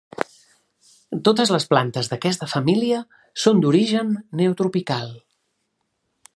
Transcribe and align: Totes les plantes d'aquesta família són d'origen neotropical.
Totes 1.27 1.51
les 1.55 1.67
plantes 1.73 2.09
d'aquesta 2.13 2.49
família 2.55 3.03
són 3.45 3.63
d'origen 3.67 4.13
neotropical. 4.41 5.17